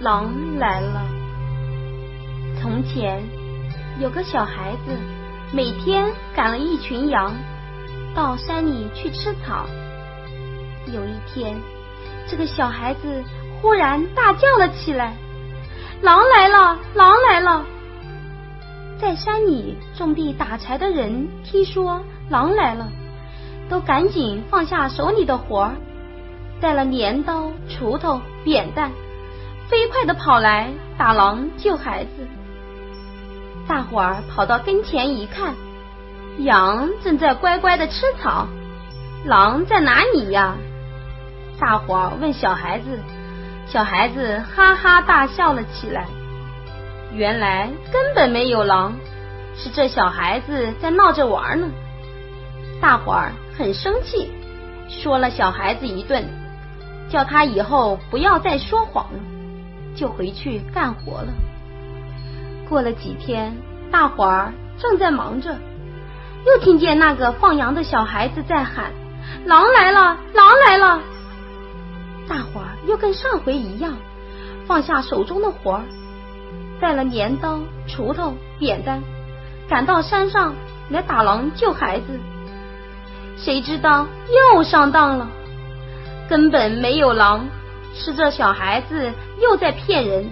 [0.00, 1.02] 狼来了。
[2.60, 3.20] 从前
[3.98, 4.96] 有个小孩子，
[5.52, 7.34] 每天赶了一群羊
[8.14, 9.66] 到山里去吃草。
[10.86, 11.56] 有一天，
[12.28, 13.22] 这个小孩子
[13.60, 15.14] 忽然大叫了起来
[16.00, 16.78] ：“狼来了！
[16.94, 17.64] 狼来了！”
[19.00, 22.88] 在山里种地打柴的人听说狼来了，
[23.68, 25.74] 都赶紧放下手里的活儿，
[26.60, 28.90] 带了镰刀、锄头、扁担，
[29.68, 32.26] 飞快的跑来打狼救孩子。
[33.66, 35.54] 大伙儿跑到跟前一看，
[36.38, 38.48] 羊正在乖乖的吃草，
[39.26, 40.56] 狼在哪里呀？
[41.60, 42.98] 大伙儿问小孩子，
[43.66, 46.06] 小孩子哈哈大笑了起来。
[47.12, 48.94] 原来根本没有狼，
[49.54, 51.68] 是这小孩子在闹着玩呢。
[52.80, 54.30] 大伙儿很生气，
[54.88, 56.24] 说了小孩子一顿，
[57.10, 59.18] 叫他以后不要再说谎了，
[59.98, 61.28] 就回去干活了。
[62.68, 63.56] 过了几天，
[63.90, 65.56] 大伙儿正在忙着，
[66.46, 68.92] 又听见那个放羊的小孩子在喊
[69.44, 71.00] ：“狼来了，狼来了！”
[72.28, 73.94] 大伙儿又跟上回一样，
[74.66, 75.82] 放下手中的活儿。
[76.80, 79.02] 带了镰刀、锄头、扁担，
[79.68, 80.54] 赶到山上
[80.90, 82.20] 来打狼救孩子。
[83.36, 84.06] 谁知道
[84.54, 85.26] 又上当了，
[86.28, 87.46] 根本没有狼，
[87.98, 90.30] 是这小孩子又在骗人。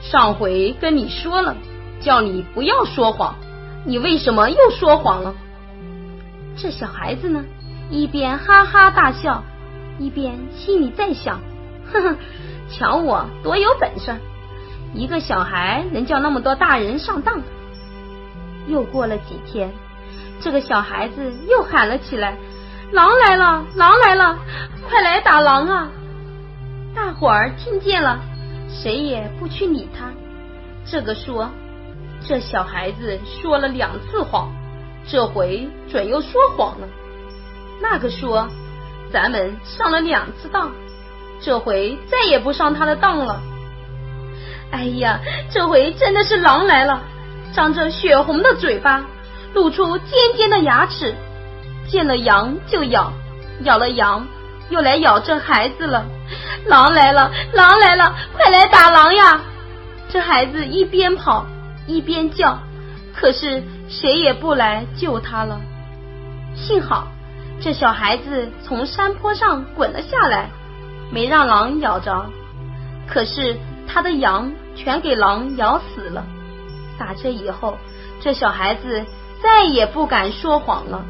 [0.00, 1.54] 上回跟你说了，
[2.00, 3.36] 叫你不要说谎，
[3.84, 5.34] 你为什么又说谎了？
[6.56, 7.44] 这小孩子呢，
[7.90, 9.44] 一边哈哈大笑，
[9.98, 11.40] 一边心里在想：
[11.92, 12.16] 呵呵，
[12.70, 14.16] 瞧我多有本事！
[14.94, 17.40] 一个小孩能叫那么多大人上当？
[18.66, 19.70] 又过了几天，
[20.40, 22.36] 这个小孩子又喊了起来
[22.92, 24.38] ：“狼来了，狼来了，
[24.88, 25.88] 快来打狼啊！”
[26.94, 28.18] 大伙儿听见了，
[28.68, 30.10] 谁也不去理他。
[30.84, 31.50] 这个说
[32.26, 34.50] ：“这小孩子说了两次谎，
[35.06, 36.88] 这回准又说谎了。”
[37.80, 38.48] 那个说
[39.12, 40.72] ：“咱们上了两次当，
[41.40, 43.40] 这回再也不上他的当了。”
[44.72, 47.02] 哎呀，这回真的是狼来了，
[47.52, 49.04] 张着血红的嘴巴，
[49.54, 51.14] 露出尖尖的牙齿，
[51.88, 53.12] 见了羊就咬，
[53.62, 54.26] 咬了羊
[54.70, 56.06] 又来咬这孩子了。
[56.66, 59.40] 狼来了，狼来了，快来打狼呀！
[60.08, 61.46] 这孩子一边跑
[61.86, 62.58] 一边叫，
[63.14, 65.60] 可是谁也不来救他了。
[66.54, 67.08] 幸好
[67.60, 70.48] 这小孩子从山坡上滚了下来，
[71.10, 72.26] 没让狼咬着。
[73.06, 73.56] 可是。
[73.92, 76.24] 他的羊全给狼咬死了。
[76.96, 77.76] 打这以后，
[78.20, 79.04] 这小孩子
[79.42, 81.04] 再也不敢说谎了。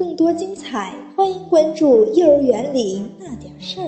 [0.00, 3.84] 更多精彩，欢迎关注《幼儿园里那点事儿》。